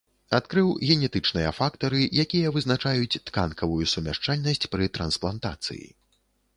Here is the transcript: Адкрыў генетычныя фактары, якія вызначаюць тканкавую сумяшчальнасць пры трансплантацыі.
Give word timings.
Адкрыў 0.37 0.69
генетычныя 0.89 1.51
фактары, 1.59 2.01
якія 2.25 2.55
вызначаюць 2.57 3.21
тканкавую 3.27 3.81
сумяшчальнасць 3.95 4.69
пры 4.77 4.93
трансплантацыі. 5.01 5.89